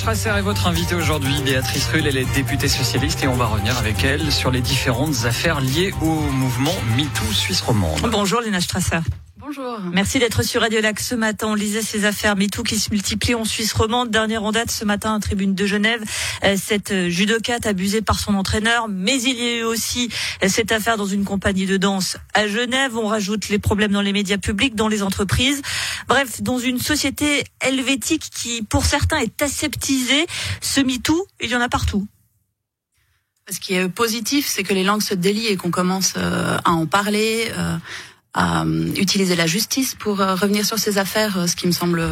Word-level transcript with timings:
Strasser 0.00 0.30
est 0.30 0.40
votre 0.40 0.66
invitée 0.66 0.94
aujourd'hui. 0.94 1.42
Béatrice 1.44 1.86
Rull, 1.88 2.06
elle 2.06 2.16
est 2.16 2.34
députée 2.34 2.68
socialiste 2.68 3.22
et 3.22 3.28
on 3.28 3.34
va 3.34 3.44
revenir 3.44 3.76
avec 3.76 4.02
elle 4.02 4.32
sur 4.32 4.50
les 4.50 4.62
différentes 4.62 5.26
affaires 5.26 5.60
liées 5.60 5.92
au 6.00 6.06
mouvement 6.06 6.72
MeToo 6.96 7.30
Suisse 7.34 7.60
romande. 7.60 8.00
Bonjour 8.10 8.40
Léna 8.40 8.62
Strasser. 8.62 9.00
Bonjour. 9.52 9.80
Merci 9.92 10.20
d'être 10.20 10.44
sur 10.44 10.60
Radio 10.60 10.80
Lac 10.80 11.00
ce 11.00 11.16
matin. 11.16 11.48
On 11.48 11.54
lisait 11.54 11.82
ces 11.82 12.04
affaires 12.04 12.36
MeToo 12.36 12.62
qui 12.62 12.78
se 12.78 12.88
multiplient 12.90 13.34
en 13.34 13.44
Suisse 13.44 13.72
romande. 13.72 14.08
Dernière 14.08 14.44
en 14.44 14.52
date 14.52 14.70
ce 14.70 14.84
matin 14.84 15.12
à 15.12 15.18
Tribune 15.18 15.56
de 15.56 15.66
Genève. 15.66 16.04
Euh, 16.44 16.54
cette 16.56 16.92
euh, 16.92 17.08
judocate 17.08 17.66
abusée 17.66 18.00
par 18.00 18.20
son 18.20 18.36
entraîneur. 18.36 18.86
Mais 18.88 19.20
il 19.20 19.36
y 19.36 19.48
a 19.48 19.56
eu 19.56 19.62
aussi 19.64 20.08
euh, 20.44 20.48
cette 20.48 20.70
affaire 20.70 20.96
dans 20.96 21.06
une 21.06 21.24
compagnie 21.24 21.66
de 21.66 21.78
danse 21.78 22.16
à 22.32 22.46
Genève. 22.46 22.96
On 22.96 23.08
rajoute 23.08 23.48
les 23.48 23.58
problèmes 23.58 23.90
dans 23.90 24.02
les 24.02 24.12
médias 24.12 24.38
publics, 24.38 24.76
dans 24.76 24.86
les 24.86 25.02
entreprises. 25.02 25.62
Bref, 26.06 26.40
dans 26.42 26.60
une 26.60 26.78
société 26.78 27.42
helvétique 27.60 28.30
qui, 28.32 28.62
pour 28.62 28.84
certains, 28.84 29.18
est 29.18 29.42
aseptisée. 29.42 30.28
Ce 30.60 30.80
MeToo, 30.80 31.26
il 31.40 31.50
y 31.50 31.56
en 31.56 31.60
a 31.60 31.68
partout. 31.68 32.06
Ce 33.50 33.58
qui 33.58 33.74
est 33.74 33.88
positif, 33.88 34.46
c'est 34.46 34.62
que 34.62 34.74
les 34.74 34.84
langues 34.84 35.02
se 35.02 35.14
délient 35.14 35.48
et 35.48 35.56
qu'on 35.56 35.72
commence 35.72 36.14
à 36.16 36.70
en 36.70 36.86
parler 36.86 37.50
à 38.34 38.62
euh, 38.62 38.92
utiliser 38.96 39.36
la 39.36 39.46
justice 39.46 39.94
pour 39.94 40.20
euh, 40.20 40.34
revenir 40.34 40.64
sur 40.64 40.78
ces 40.78 40.98
affaires, 40.98 41.38
euh, 41.38 41.46
ce 41.46 41.56
qui 41.56 41.66
me 41.66 41.72
semble 41.72 42.02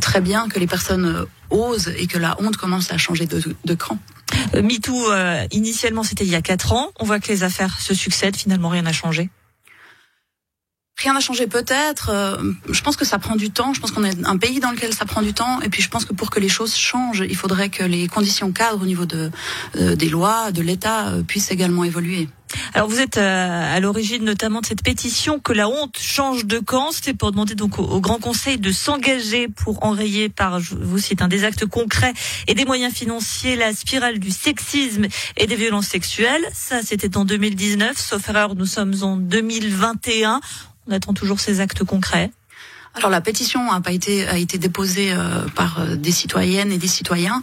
très 0.00 0.22
bien 0.22 0.48
que 0.48 0.58
les 0.58 0.66
personnes 0.66 1.26
osent 1.50 1.92
et 1.98 2.06
que 2.06 2.16
la 2.16 2.34
honte 2.40 2.56
commence 2.56 2.90
à 2.92 2.96
changer 2.96 3.26
de, 3.26 3.42
de 3.62 3.74
cran. 3.74 3.98
MeToo, 4.54 5.12
initialement, 5.50 6.02
c'était 6.02 6.24
il 6.24 6.30
y 6.30 6.34
a 6.34 6.40
quatre 6.40 6.72
ans. 6.72 6.92
On 6.98 7.04
voit 7.04 7.20
que 7.20 7.28
les 7.28 7.42
affaires 7.42 7.78
se 7.78 7.92
succèdent. 7.92 8.36
Finalement, 8.36 8.70
rien 8.70 8.80
n'a 8.80 8.94
changé. 8.94 9.28
Rien 11.06 11.14
n'a 11.14 11.20
changé 11.20 11.46
peut-être. 11.46 12.10
Je 12.68 12.80
pense 12.80 12.96
que 12.96 13.04
ça 13.04 13.20
prend 13.20 13.36
du 13.36 13.50
temps. 13.52 13.72
Je 13.72 13.80
pense 13.80 13.92
qu'on 13.92 14.02
est 14.02 14.26
un 14.26 14.36
pays 14.38 14.58
dans 14.58 14.72
lequel 14.72 14.92
ça 14.92 15.04
prend 15.04 15.22
du 15.22 15.32
temps. 15.34 15.60
Et 15.60 15.68
puis 15.68 15.80
je 15.80 15.88
pense 15.88 16.04
que 16.04 16.12
pour 16.12 16.30
que 16.30 16.40
les 16.40 16.48
choses 16.48 16.74
changent, 16.74 17.22
il 17.28 17.36
faudrait 17.36 17.68
que 17.68 17.84
les 17.84 18.08
conditions 18.08 18.50
cadres 18.50 18.82
au 18.82 18.86
niveau 18.86 19.06
de, 19.06 19.30
des 19.74 20.08
lois, 20.08 20.50
de 20.50 20.62
l'État 20.62 21.12
puissent 21.28 21.52
également 21.52 21.84
évoluer. 21.84 22.28
Alors 22.74 22.88
vous 22.88 23.00
êtes 23.00 23.18
euh, 23.18 23.76
à 23.76 23.80
l'origine 23.80 24.24
notamment 24.24 24.60
de 24.60 24.66
cette 24.66 24.82
pétition 24.82 25.38
que 25.38 25.52
la 25.52 25.68
honte 25.68 25.96
change 25.98 26.44
de 26.44 26.58
camp. 26.58 26.90
C'était 26.92 27.14
pour 27.14 27.32
demander 27.32 27.54
donc 27.54 27.78
au, 27.78 28.00
Grand 28.00 28.18
Conseil 28.18 28.58
de 28.58 28.72
s'engager 28.72 29.48
pour 29.48 29.84
enrayer 29.84 30.28
par, 30.28 30.60
vous 30.60 30.98
c'est 30.98 31.22
un 31.22 31.28
des 31.28 31.44
actes 31.44 31.66
concrets 31.66 32.12
et 32.46 32.54
des 32.54 32.64
moyens 32.64 32.92
financiers 32.92 33.56
la 33.56 33.72
spirale 33.72 34.18
du 34.18 34.30
sexisme 34.30 35.06
et 35.36 35.46
des 35.46 35.56
violences 35.56 35.88
sexuelles. 35.88 36.44
Ça 36.52 36.82
c'était 36.82 37.16
en 37.16 37.24
2019. 37.24 37.96
Sauf 37.96 38.28
erreur, 38.28 38.54
nous 38.54 38.66
sommes 38.66 38.94
en 39.02 39.16
2021. 39.16 40.40
On 40.86 40.92
attend 40.92 41.14
toujours 41.14 41.40
ces 41.40 41.60
actes 41.60 41.84
concrets. 41.84 42.30
Alors 42.96 43.10
la 43.10 43.20
pétition 43.20 43.70
a 43.70 43.80
pas 43.82 43.92
été 43.92 44.26
a 44.26 44.38
été 44.38 44.56
déposée 44.56 45.12
euh, 45.12 45.46
par 45.54 45.80
euh, 45.80 45.96
des 45.96 46.12
citoyennes 46.12 46.72
et 46.72 46.78
des 46.78 46.88
citoyens. 46.88 47.42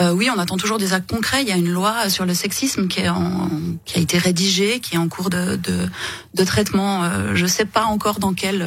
Euh, 0.00 0.12
oui, 0.12 0.30
on 0.34 0.38
attend 0.38 0.56
toujours 0.56 0.78
des 0.78 0.94
actes 0.94 1.10
concrets. 1.10 1.42
Il 1.42 1.48
y 1.48 1.52
a 1.52 1.56
une 1.56 1.70
loi 1.70 2.08
sur 2.08 2.24
le 2.24 2.32
sexisme 2.32 2.88
qui 2.88 3.00
est 3.00 3.10
en, 3.10 3.50
qui 3.84 3.98
a 3.98 4.00
été 4.02 4.16
rédigée, 4.16 4.80
qui 4.80 4.94
est 4.94 4.98
en 4.98 5.08
cours 5.08 5.28
de 5.28 5.56
de, 5.56 5.88
de 6.32 6.44
traitement. 6.44 7.02
je 7.34 7.42
ne 7.42 7.48
sais 7.48 7.66
pas 7.66 7.84
encore 7.84 8.18
dans 8.18 8.32
quel 8.32 8.66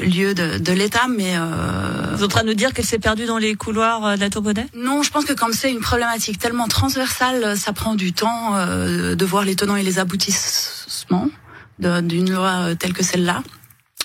lieu 0.00 0.34
de, 0.34 0.58
de 0.58 0.72
l'État, 0.72 1.06
mais 1.08 1.36
vous 2.12 2.18
êtes 2.18 2.24
en 2.24 2.28
train 2.28 2.42
de 2.42 2.48
nous 2.48 2.54
dire 2.54 2.72
qu'elle 2.72 2.86
s'est 2.86 2.98
perdue 2.98 3.26
dans 3.26 3.38
les 3.38 3.54
couloirs 3.54 4.16
de 4.16 4.20
la 4.20 4.30
Tourbonnet 4.30 4.66
Non, 4.74 5.02
je 5.02 5.10
pense 5.10 5.24
que 5.24 5.34
comme 5.34 5.52
c'est 5.52 5.70
une 5.70 5.80
problématique 5.80 6.38
tellement 6.38 6.68
transversale, 6.68 7.56
ça 7.56 7.72
prend 7.72 7.94
du 7.94 8.12
temps 8.12 8.54
de 8.66 9.24
voir 9.24 9.44
les 9.44 9.56
tenants 9.56 9.76
et 9.76 9.82
les 9.82 9.98
aboutissements 9.98 11.28
d'une 11.80 12.30
loi 12.30 12.74
telle 12.76 12.92
que 12.92 13.02
celle-là. 13.02 13.42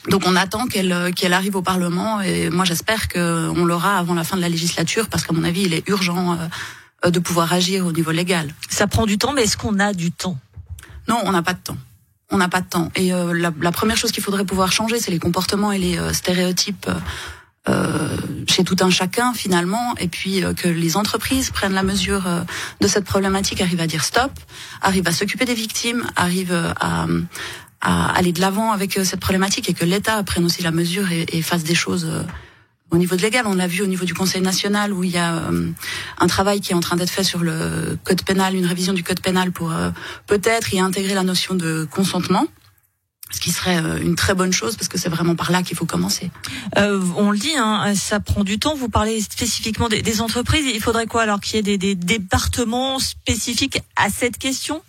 Donc 0.09 0.23
on 0.25 0.35
attend 0.35 0.67
qu'elle 0.67 0.91
euh, 0.91 1.11
qu'elle 1.11 1.33
arrive 1.33 1.55
au 1.55 1.61
Parlement 1.61 2.21
et 2.21 2.49
moi 2.49 2.65
j'espère 2.65 3.07
qu'on 3.07 3.65
l'aura 3.65 3.97
avant 3.97 4.13
la 4.13 4.23
fin 4.23 4.35
de 4.35 4.41
la 4.41 4.49
législature 4.49 5.07
parce 5.07 5.23
qu'à 5.23 5.33
mon 5.33 5.43
avis 5.43 5.63
il 5.63 5.73
est 5.73 5.87
urgent 5.89 6.37
euh, 7.05 7.09
de 7.09 7.19
pouvoir 7.19 7.51
agir 7.53 7.85
au 7.85 7.91
niveau 7.91 8.11
légal. 8.11 8.50
Ça 8.69 8.88
prend 8.88 9.05
du 9.05 9.17
temps, 9.17 9.33
mais 9.33 9.44
est-ce 9.44 9.57
qu'on 9.57 9.79
a 9.79 9.94
du 9.94 10.11
temps? 10.11 10.38
Non, 11.07 11.19
on 11.23 11.31
n'a 11.31 11.41
pas 11.41 11.53
de 11.53 11.59
temps. 11.59 11.77
On 12.31 12.38
n'a 12.38 12.50
pas 12.50 12.61
de 12.61 12.67
temps. 12.67 12.91
Et 12.95 13.13
euh, 13.13 13.33
la, 13.33 13.51
la, 13.59 13.72
première 13.72 13.97
chose 13.97 14.11
qu'il 14.11 14.23
faudrait 14.23 14.45
pouvoir 14.45 14.71
changer, 14.71 15.00
c'est 15.00 15.11
les 15.11 15.19
comportements 15.19 15.71
et 15.71 15.77
les 15.77 16.13
stéréotypes 16.13 16.89
euh, 17.67 18.17
chez 18.47 18.63
tout 18.63 18.75
un 18.81 18.89
chacun 18.89 19.33
finalement, 19.33 19.95
et 20.00 20.07
puis 20.07 20.44
que 20.55 20.67
les 20.67 20.97
entreprises 20.97 21.50
prennent 21.51 21.73
la 21.73 21.83
mesure 21.83 22.23
de 22.79 22.88
cette 22.88 23.05
problématique, 23.05 23.61
arrivent 23.61 23.81
à 23.81 23.88
dire 23.88 24.03
stop, 24.03 24.31
arrivent 24.81 25.07
à 25.07 25.11
s'occuper 25.11 25.45
des 25.45 25.53
victimes, 25.53 26.03
arrivent 26.16 26.73
à, 26.79 27.05
à 27.81 28.12
aller 28.16 28.31
de 28.31 28.41
l'avant 28.41 28.72
avec 28.72 28.97
euh, 28.97 29.03
cette 29.03 29.19
problématique 29.19 29.69
et 29.69 29.74
que 29.74 29.86
l'État 29.86 30.22
prenne 30.24 30.46
aussi 30.46 30.63
la 30.63 30.72
mesure 30.72 31.12
et, 31.12 31.25
et 31.31 31.41
fasse 31.41 31.63
des 31.63 31.75
choses 31.75 32.06
euh, 32.09 32.24
au 32.91 32.97
niveau 32.97 33.16
de 33.16 33.22
légal. 33.22 33.46
On 33.47 33.56
l'a 33.56 33.68
vu 33.68 33.81
au 33.81 33.88
niveau 33.88 34.06
du 34.06 34.13
Conseil 34.13 34.41
national 34.41 34.94
où 34.94 35.03
il 35.03 35.12
y 35.12 35.18
a 35.18 35.36
euh, 35.36 35.69
un 36.19 36.28
travail 36.28 36.62
qui 36.62 36.72
est 36.72 36.75
en 36.75 36.80
train 36.80 36.96
d'être 36.96 37.09
fait 37.09 37.24
sur 37.24 37.40
le 37.40 37.97
code 38.03 38.24
pénal, 38.24 38.56
une 38.56 38.66
révision 38.66 38.94
du 38.94 39.03
code 39.03 39.19
pénal 39.19 39.52
pour 39.52 39.74
peut-être 40.28 40.74
y 40.74 40.80
intégrer 40.80 41.13
la 41.13 41.24
notion 41.24 41.56
de 41.56 41.88
consentement. 41.90 42.47
Ce 43.31 43.40
qui 43.40 43.52
serait 43.52 43.80
une 44.02 44.16
très 44.16 44.36
bonne 44.36 44.53
chose 44.53 44.75
parce 44.75 44.88
que 44.88 45.00
c'est 45.00 45.09
vraiment 45.09 45.36
par 45.36 45.52
là 45.52 45.63
qu'il 45.63 45.75
faut 45.75 45.88
commencer. 45.88 46.30
On 46.75 47.31
le 47.31 47.38
dit, 47.38 47.56
hein, 47.57 47.94
ça 47.96 48.19
prend 48.19 48.44
du 48.44 48.59
temps. 48.59 48.75
Vous 48.75 48.88
parlez 48.88 49.19
spécifiquement 49.19 49.90
des, 49.90 50.03
des 50.03 50.22
entreprises. 50.22 50.66
Il 50.72 50.80
faudrait 50.80 51.07
quoi 51.07 51.24
alors 51.24 51.42
qu'il 51.42 51.56
y 51.56 51.59
ait 51.59 51.63
des, 51.63 51.78
des 51.80 51.96
départements 51.96 53.00
spécifiques 53.00 53.81
à 53.96 54.09
cette 54.09 54.38
question? 54.38 54.84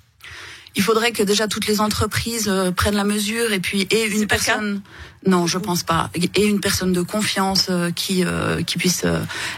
Il 0.77 0.83
faudrait 0.83 1.13
que 1.13 1.23
déjà 1.23 1.49
toutes 1.49 1.67
les 1.67 1.81
entreprises 1.81 2.49
euh, 2.49 2.71
prennent 2.71 2.95
la 2.95 3.05
mesure 3.05 3.53
et 3.53 3.61
puis 3.61 3.89
et 3.91 4.05
une 4.05 4.27
personne. 4.27 4.83
Non, 5.27 5.49
je 5.49 5.59
pense 5.59 5.83
pas. 5.83 6.11
Et 6.37 6.47
une 6.47 6.61
personne 6.61 6.93
de 6.93 7.01
confiance 7.01 7.67
euh, 7.69 7.91
qui 7.91 8.25
euh, 8.25 8.63
qui 8.63 8.79
puisse 8.79 9.05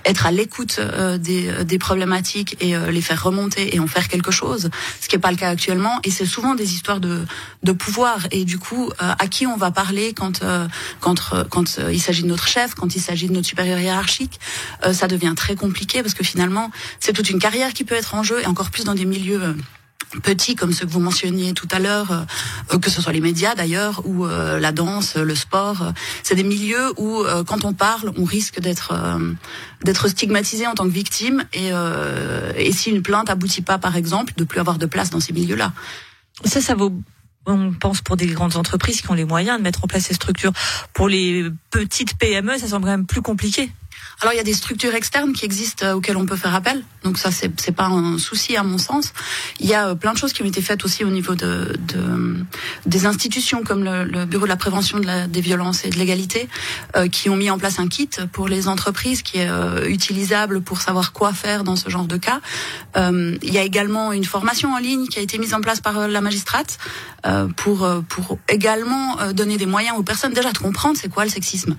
être 0.06 0.24
à 0.24 0.30
l'écoute 0.30 0.80
des, 1.18 1.64
des 1.64 1.78
problématiques 1.78 2.56
et 2.60 2.74
les 2.90 3.02
faire 3.02 3.22
remonter 3.22 3.74
et 3.74 3.80
en 3.80 3.86
faire 3.86 4.08
quelque 4.08 4.30
chose. 4.30 4.70
Ce 5.00 5.08
qui 5.08 5.16
n'est 5.16 5.20
pas 5.20 5.30
le 5.30 5.36
cas 5.36 5.50
actuellement. 5.50 5.98
Et 6.04 6.10
c'est 6.10 6.24
souvent 6.24 6.54
des 6.54 6.72
histoires 6.72 7.00
de 7.00 7.24
de 7.64 7.72
pouvoir. 7.72 8.28
Et 8.30 8.44
du 8.44 8.58
coup, 8.58 8.90
à 8.98 9.26
qui 9.26 9.46
on 9.46 9.56
va 9.56 9.70
parler 9.70 10.14
quand 10.14 10.40
quand 11.00 11.34
quand 11.50 11.78
il 11.90 12.00
s'agit 12.00 12.22
de 12.22 12.28
notre 12.28 12.48
chef, 12.48 12.74
quand 12.74 12.94
il 12.94 13.00
s'agit 13.00 13.28
de 13.28 13.34
notre 13.34 13.46
supérieur 13.46 13.78
hiérarchique, 13.78 14.40
ça 14.92 15.08
devient 15.08 15.34
très 15.36 15.56
compliqué 15.56 16.02
parce 16.02 16.14
que 16.14 16.24
finalement, 16.24 16.70
c'est 17.00 17.12
toute 17.12 17.28
une 17.28 17.40
carrière 17.40 17.74
qui 17.74 17.84
peut 17.84 17.96
être 17.96 18.14
en 18.14 18.22
jeu 18.22 18.40
et 18.40 18.46
encore 18.46 18.70
plus 18.70 18.84
dans 18.84 18.94
des 18.94 19.04
milieux 19.04 19.54
petits 20.22 20.54
comme 20.54 20.72
ceux 20.72 20.86
que 20.86 20.90
vous 20.90 21.00
mentionniez 21.00 21.52
tout 21.52 21.68
à 21.70 21.78
l'heure, 21.78 22.24
euh, 22.72 22.78
que 22.78 22.90
ce 22.90 23.00
soit 23.02 23.12
les 23.12 23.20
médias 23.20 23.54
d'ailleurs 23.54 24.02
ou 24.04 24.26
euh, 24.26 24.58
la 24.58 24.72
danse, 24.72 25.16
le 25.16 25.34
sport, 25.34 25.92
c'est 26.22 26.34
des 26.34 26.42
milieux 26.42 26.92
où 26.96 27.22
euh, 27.22 27.44
quand 27.44 27.64
on 27.64 27.72
parle, 27.72 28.12
on 28.16 28.24
risque 28.24 28.60
d'être 28.60 28.94
d'être 29.84 30.08
stigmatisé 30.08 30.66
en 30.66 30.74
tant 30.74 30.84
que 30.84 30.92
victime 30.92 31.44
et, 31.52 31.70
et 32.56 32.72
si 32.72 32.90
une 32.90 33.02
plainte 33.02 33.30
aboutit 33.30 33.62
pas 33.62 33.78
par 33.78 33.96
exemple, 33.96 34.32
de 34.36 34.44
plus 34.44 34.60
avoir 34.60 34.78
de 34.78 34.86
place 34.86 35.10
dans 35.10 35.20
ces 35.20 35.32
milieux-là. 35.32 35.72
Ça, 36.44 36.60
ça 36.60 36.74
vaut 36.74 36.92
on 37.46 37.72
pense 37.72 38.02
pour 38.02 38.16
des 38.16 38.26
grandes 38.26 38.56
entreprises 38.56 39.00
qui 39.00 39.10
ont 39.10 39.14
les 39.14 39.24
moyens 39.24 39.58
de 39.58 39.62
mettre 39.62 39.82
en 39.82 39.86
place 39.86 40.04
ces 40.04 40.14
structures. 40.14 40.52
Pour 40.92 41.08
les 41.08 41.46
petites 41.70 42.16
PME, 42.18 42.58
ça 42.58 42.68
semble 42.68 42.84
quand 42.84 42.90
même 42.90 43.06
plus 43.06 43.22
compliqué. 43.22 43.70
Alors 44.20 44.34
il 44.34 44.36
y 44.36 44.40
a 44.40 44.44
des 44.44 44.52
structures 44.52 44.94
externes 44.94 45.32
qui 45.32 45.44
existent 45.44 45.86
euh, 45.86 45.92
auxquelles 45.94 46.16
on 46.16 46.26
peut 46.26 46.36
faire 46.36 46.54
appel, 46.54 46.82
donc 47.04 47.18
ça 47.18 47.30
c'est 47.30 47.60
c'est 47.60 47.72
pas 47.72 47.84
un 47.84 48.18
souci 48.18 48.56
à 48.56 48.64
mon 48.64 48.78
sens. 48.78 49.12
Il 49.60 49.66
y 49.66 49.74
a 49.74 49.90
euh, 49.90 49.94
plein 49.94 50.12
de 50.12 50.18
choses 50.18 50.32
qui 50.32 50.42
ont 50.42 50.46
été 50.46 50.60
faites 50.60 50.84
aussi 50.84 51.04
au 51.04 51.10
niveau 51.10 51.36
de, 51.36 51.76
de 51.78 52.44
des 52.84 53.06
institutions 53.06 53.62
comme 53.62 53.84
le, 53.84 54.02
le, 54.02 54.24
bureau 54.24 54.44
de 54.44 54.48
la 54.48 54.56
prévention 54.56 54.98
de 54.98 55.06
la, 55.06 55.28
des 55.28 55.40
violences 55.40 55.84
et 55.84 55.90
de 55.90 55.96
l'égalité, 55.96 56.48
euh, 56.96 57.06
qui 57.06 57.30
ont 57.30 57.36
mis 57.36 57.48
en 57.48 57.58
place 57.58 57.78
un 57.78 57.86
kit 57.86 58.10
pour 58.32 58.48
les 58.48 58.66
entreprises 58.66 59.22
qui 59.22 59.38
est 59.38 59.48
utilisable 59.86 60.62
pour 60.62 60.80
savoir 60.80 61.12
quoi 61.12 61.32
faire 61.32 61.62
dans 61.62 61.76
ce 61.76 61.88
genre 61.88 62.06
de 62.06 62.16
cas. 62.16 62.40
il 62.96 63.52
y 63.52 63.58
a 63.58 63.62
également 63.62 64.12
une 64.12 64.24
formation 64.24 64.72
en 64.74 64.78
ligne 64.78 65.06
qui 65.06 65.20
a 65.20 65.22
été 65.22 65.38
mise 65.38 65.54
en 65.54 65.60
place 65.60 65.80
par 65.80 66.08
la 66.08 66.20
magistrate 66.20 66.78
pour 67.56 67.88
pour 68.08 68.38
également 68.48 69.32
donner 69.32 69.56
des 69.56 69.66
moyens 69.66 69.96
aux 69.96 70.02
personnes 70.02 70.32
déjà 70.32 70.52
de 70.52 70.58
comprendre 70.58 70.96
c'est 71.00 71.08
quoi 71.08 71.24
le 71.24 71.30
sexisme. 71.30 71.76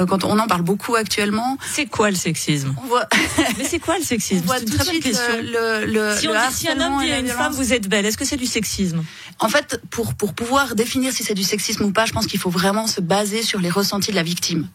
Euh, 0.00 0.06
quand 0.06 0.24
on 0.24 0.38
en 0.38 0.46
parle 0.46 0.62
beaucoup 0.62 0.94
actuellement. 0.94 1.58
C'est 1.70 1.84
quoi 1.84 2.08
le 2.08 2.16
sexisme 2.16 2.74
on 2.82 2.86
voit... 2.86 3.06
Mais 3.58 3.64
c'est 3.64 3.78
quoi 3.78 3.98
le 3.98 4.04
sexisme 4.04 4.46
C'est 4.48 4.62
une 4.62 4.70
très 4.70 4.84
bonne 4.90 5.00
question. 5.00 5.36
Le, 5.42 5.84
le, 5.84 6.16
si 6.16 6.28
on 6.28 6.32
dit 6.32 6.54
si 6.54 6.68
un 6.68 6.80
homme 6.80 7.04
dit 7.04 7.12
à 7.12 7.18
une 7.18 7.28
femme 7.28 7.52
vous 7.52 7.74
êtes 7.74 7.88
belle, 7.88 8.06
est-ce 8.06 8.16
que 8.16 8.24
c'est 8.24 8.38
du 8.38 8.46
sexisme 8.46 9.04
En 9.38 9.50
fait, 9.50 9.80
pour 9.90 10.14
pour 10.14 10.32
pouvoir 10.32 10.74
définir 10.74 11.12
si 11.12 11.24
c'est 11.24 11.34
du 11.34 11.42
sexisme 11.42 11.84
ou 11.84 11.92
pas, 11.92 12.06
je 12.06 12.12
pense 12.12 12.26
qu'il 12.26 12.40
faut 12.40 12.48
vraiment 12.48 12.86
se 12.86 13.02
baser 13.02 13.42
sur 13.42 13.60
les 13.60 13.68
ressentis 13.68 14.12
de 14.12 14.16
la 14.16 14.22
victime. 14.22 14.66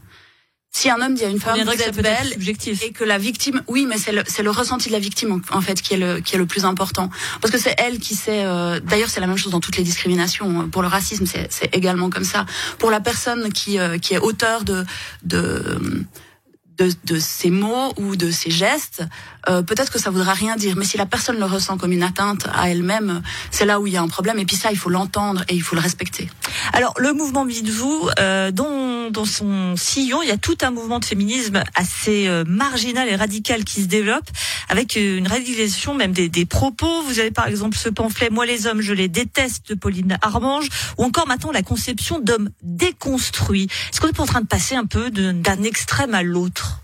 Si 0.78 0.92
un 0.92 1.02
homme 1.02 1.16
dit 1.16 1.26
à 1.26 1.30
une 1.30 1.40
femme 1.40 1.60
vous 1.60 1.72
êtes 1.72 2.00
belle 2.04 2.36
et 2.84 2.92
que 2.92 3.04
la 3.04 3.18
victime, 3.18 3.64
oui, 3.68 3.88
mais 3.88 3.98
c'est 3.98 4.12
le, 4.12 4.22
c'est 4.28 4.44
le 4.44 4.52
ressenti 4.52 4.90
de 4.90 4.94
la 4.94 5.00
victime 5.00 5.42
en 5.50 5.60
fait 5.60 5.82
qui 5.82 5.96
est 5.96 5.98
le 5.98 6.20
qui 6.20 6.36
est 6.36 6.38
le 6.38 6.46
plus 6.46 6.66
important 6.66 7.10
parce 7.42 7.52
que 7.52 7.58
c'est 7.60 7.74
elle 7.80 7.98
qui 7.98 8.14
sait. 8.14 8.46
Euh, 8.46 8.80
d'ailleurs, 8.80 9.10
c'est 9.10 9.20
la 9.20 9.26
même 9.26 9.38
chose 9.38 9.52
dans 9.52 9.60
toutes 9.60 9.78
les 9.78 9.84
discriminations. 9.84 10.70
Pour 10.70 10.84
le 10.84 10.88
racisme, 10.88 11.26
c'est, 11.26 11.48
c'est 11.50 11.76
également 11.76 12.12
comme 12.12 12.24
ça. 12.24 12.46
Pour 12.78 12.92
la 12.92 13.00
personne 13.00 13.52
qui 13.52 13.80
euh, 13.80 13.98
qui 13.98 14.14
est 14.14 14.20
auteur 14.20 14.66
de 14.66 14.86
de 15.24 15.80
de, 16.78 16.92
de 17.06 17.20
ces 17.20 17.50
mots 17.50 17.94
ou 17.98 18.16
de 18.16 18.32
ces 18.32 18.52
gestes, 18.52 19.04
euh, 19.50 19.62
peut-être 19.62 19.92
que 19.92 20.00
ça 20.00 20.10
voudra 20.10 20.34
rien 20.34 20.56
dire. 20.56 20.76
Mais 20.76 20.86
si 20.86 20.98
la 20.98 21.06
personne 21.06 21.38
le 21.38 21.46
ressent 21.46 21.78
comme 21.78 21.92
une 21.92 22.04
atteinte 22.04 22.48
à 22.54 22.70
elle-même, 22.70 23.22
c'est 23.52 23.66
là 23.66 23.80
où 23.80 23.88
il 23.88 23.94
y 23.94 23.98
a 23.98 24.02
un 24.02 24.08
problème. 24.08 24.40
Et 24.40 24.46
puis 24.46 24.56
ça, 24.56 24.72
il 24.72 24.78
faut 24.78 24.90
l'entendre 24.90 25.44
et 25.48 25.56
il 25.56 25.62
faut 25.62 25.76
le 25.76 25.82
respecter. 25.82 26.30
Alors 26.74 26.94
le 26.98 27.14
mouvement 27.14 27.46
MeToo, 27.46 28.10
euh, 28.20 28.52
dans, 28.52 29.10
dans 29.12 29.26
son 29.26 29.76
sillon, 29.76 30.22
il 30.22 30.30
y 30.30 30.32
a 30.32 30.38
tout 30.38 30.58
un 30.62 30.72
mouvement 30.72 31.00
de 31.00 31.06
féminisme 31.06 31.64
assez 31.76 32.28
euh, 32.28 32.44
marginal 32.48 33.08
et 33.08 33.16
radical 33.16 33.64
qui 33.64 33.82
se 33.82 33.88
développe, 33.88 34.30
avec 34.70 34.96
une 34.96 35.28
radicalisation 35.28 35.94
même 35.94 36.12
des, 36.12 36.30
des 36.30 36.46
propos. 36.46 37.02
Vous 37.04 37.20
avez 37.20 37.32
par 37.32 37.48
exemple 37.48 37.78
ce 37.78 37.90
pamphlet 37.90 38.30
Moi 38.30 38.46
les 38.46 38.68
hommes, 38.68 38.82
je 38.82 38.94
les 38.94 39.08
déteste 39.08 39.70
de 39.70 39.76
Pauline 39.76 40.18
Armange, 40.22 40.70
ou 40.98 41.04
encore 41.04 41.28
maintenant 41.28 41.52
la 41.52 41.64
conception 41.64 42.20
d'hommes 42.20 42.50
déconstruits. 42.64 43.68
Est-ce 43.92 44.02
qu'on 44.02 44.08
est 44.08 44.20
en 44.20 44.26
train 44.26 44.42
de 44.42 44.48
passer 44.48 44.76
un 44.76 44.86
peu 44.86 45.10
d'un 45.12 45.64
extrême 45.64 46.14
à 46.14 46.24
l'autre? 46.24 46.82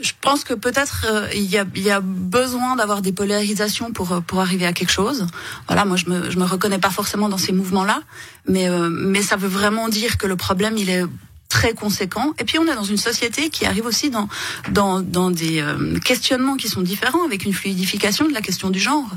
Je 0.00 0.12
pense 0.18 0.44
que 0.44 0.54
peut-être 0.54 1.06
euh, 1.08 1.28
il, 1.34 1.42
y 1.42 1.58
a, 1.58 1.66
il 1.74 1.82
y 1.82 1.90
a 1.90 2.00
besoin 2.00 2.76
d'avoir 2.76 3.02
des 3.02 3.12
polarisations 3.12 3.92
pour 3.92 4.12
euh, 4.12 4.20
pour 4.20 4.40
arriver 4.40 4.64
à 4.64 4.72
quelque 4.72 4.90
chose. 4.90 5.26
Voilà, 5.66 5.84
moi 5.84 5.96
je 5.96 6.08
me 6.08 6.30
je 6.30 6.38
me 6.38 6.44
reconnais 6.44 6.78
pas 6.78 6.90
forcément 6.90 7.28
dans 7.28 7.38
ces 7.38 7.52
mouvements-là, 7.52 8.02
mais 8.46 8.70
euh, 8.70 8.88
mais 8.88 9.20
ça 9.20 9.36
veut 9.36 9.48
vraiment 9.48 9.88
dire 9.88 10.16
que 10.16 10.26
le 10.26 10.36
problème 10.36 10.78
il 10.78 10.88
est 10.88 11.04
très 11.50 11.74
conséquent. 11.74 12.32
Et 12.38 12.44
puis 12.44 12.58
on 12.58 12.66
est 12.66 12.74
dans 12.74 12.84
une 12.84 12.96
société 12.96 13.50
qui 13.50 13.66
arrive 13.66 13.84
aussi 13.84 14.08
dans 14.08 14.28
dans, 14.70 15.00
dans 15.00 15.30
des 15.30 15.62
questionnements 16.02 16.56
qui 16.56 16.68
sont 16.68 16.80
différents, 16.80 17.24
avec 17.24 17.44
une 17.44 17.52
fluidification 17.52 18.26
de 18.26 18.32
la 18.32 18.40
question 18.40 18.70
du 18.70 18.80
genre, 18.80 19.10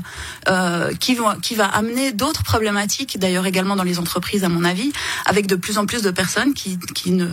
euh, 0.48 0.92
qui 0.94 1.14
va 1.14 1.38
qui 1.40 1.54
va 1.54 1.64
amener 1.66 2.12
d'autres 2.12 2.42
problématiques, 2.42 3.18
d'ailleurs 3.18 3.46
également 3.46 3.76
dans 3.76 3.84
les 3.84 3.98
entreprises 3.98 4.44
à 4.44 4.50
mon 4.50 4.64
avis, 4.64 4.92
avec 5.24 5.46
de 5.46 5.56
plus 5.56 5.78
en 5.78 5.86
plus 5.86 6.02
de 6.02 6.10
personnes 6.10 6.52
qui 6.52 6.78
qui 6.94 7.12
ne 7.12 7.28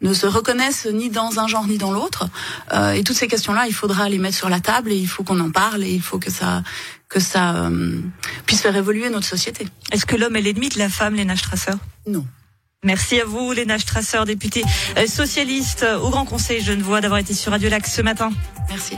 ne 0.00 0.12
se 0.12 0.26
reconnaissent 0.26 0.86
ni 0.86 1.08
dans 1.08 1.40
un 1.40 1.46
genre 1.46 1.66
ni 1.66 1.78
dans 1.78 1.92
l'autre. 1.92 2.28
Euh, 2.72 2.92
et 2.92 3.02
toutes 3.02 3.16
ces 3.16 3.26
questions-là, 3.28 3.66
il 3.66 3.74
faudra 3.74 4.08
les 4.08 4.18
mettre 4.18 4.36
sur 4.36 4.48
la 4.48 4.60
table 4.60 4.92
et 4.92 4.96
il 4.96 5.08
faut 5.08 5.24
qu'on 5.24 5.40
en 5.40 5.50
parle 5.50 5.82
et 5.82 5.90
il 5.90 6.02
faut 6.02 6.18
que 6.18 6.30
ça 6.30 6.62
que 7.08 7.20
ça 7.20 7.56
euh, 7.56 8.00
puisse 8.46 8.60
faire 8.60 8.76
évoluer 8.76 9.08
notre 9.08 9.26
société. 9.26 9.66
Est-ce 9.92 10.04
que 10.04 10.16
l'homme 10.16 10.36
est 10.36 10.42
l'ennemi 10.42 10.68
de 10.68 10.78
la 10.78 10.88
femme, 10.88 11.14
Léna 11.14 11.36
Strasser? 11.36 11.76
Non. 12.06 12.26
Merci 12.84 13.20
à 13.20 13.24
vous, 13.24 13.52
Léna 13.52 13.78
Strasser, 13.78 14.24
députée 14.26 14.62
euh, 14.96 15.06
socialiste 15.06 15.86
au 16.02 16.10
Grand 16.10 16.26
Conseil 16.26 16.60
Genevois, 16.62 17.00
d'avoir 17.00 17.18
été 17.18 17.34
sur 17.34 17.52
Radio 17.52 17.68
Lac 17.70 17.86
ce 17.86 18.02
matin. 18.02 18.30
Merci. 18.68 18.96